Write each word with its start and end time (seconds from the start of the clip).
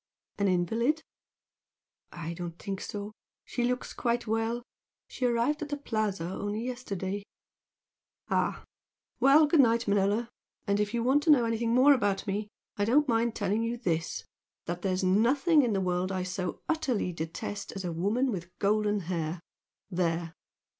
"An 0.39 0.47
invalid?" 0.47 1.03
"I 2.11 2.33
don't 2.33 2.57
think 2.57 2.81
so. 2.81 3.11
She 3.45 3.63
looks 3.63 3.93
quite 3.93 4.25
well. 4.25 4.63
She 5.07 5.25
arrived 5.27 5.61
at 5.61 5.69
the 5.69 5.77
Plaza 5.77 6.23
only 6.27 6.65
yesterday." 6.65 7.21
"Ah! 8.27 8.63
Well, 9.19 9.45
good 9.45 9.59
night, 9.59 9.87
Manella! 9.87 10.27
And 10.65 10.79
if 10.79 10.95
you 10.95 11.03
want 11.03 11.21
to 11.25 11.29
know 11.29 11.45
anything 11.45 11.75
more 11.75 11.93
about 11.93 12.25
me, 12.25 12.47
I 12.77 12.83
don't 12.83 13.07
mind 13.07 13.35
telling 13.35 13.61
you 13.61 13.77
this, 13.77 14.23
that 14.65 14.81
there's 14.81 15.03
nothing 15.03 15.61
in 15.61 15.73
the 15.73 15.79
world 15.81 16.11
I 16.11 16.23
so 16.23 16.63
utterly 16.67 17.13
detest 17.13 17.71
as 17.73 17.85
a 17.85 17.91
woman 17.93 18.31
with 18.31 18.49
golden 18.57 19.01
hair! 19.01 19.39
There!" 19.91 20.33